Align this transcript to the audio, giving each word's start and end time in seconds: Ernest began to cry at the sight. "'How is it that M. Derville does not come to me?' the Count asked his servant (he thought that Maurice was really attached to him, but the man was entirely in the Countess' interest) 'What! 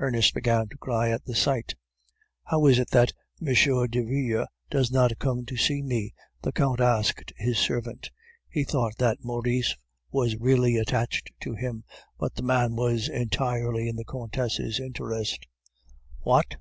Ernest 0.00 0.34
began 0.34 0.66
to 0.70 0.76
cry 0.78 1.08
at 1.08 1.24
the 1.24 1.36
sight. 1.36 1.76
"'How 2.42 2.66
is 2.66 2.80
it 2.80 2.90
that 2.90 3.12
M. 3.40 3.54
Derville 3.90 4.46
does 4.70 4.90
not 4.90 5.16
come 5.20 5.46
to 5.46 5.82
me?' 5.84 6.12
the 6.42 6.50
Count 6.50 6.80
asked 6.80 7.32
his 7.36 7.58
servant 7.60 8.10
(he 8.50 8.64
thought 8.64 8.98
that 8.98 9.22
Maurice 9.24 9.76
was 10.10 10.34
really 10.34 10.76
attached 10.76 11.30
to 11.42 11.54
him, 11.54 11.84
but 12.18 12.34
the 12.34 12.42
man 12.42 12.74
was 12.74 13.08
entirely 13.08 13.88
in 13.88 13.94
the 13.94 14.04
Countess' 14.04 14.80
interest) 14.80 15.46
'What! 16.22 16.56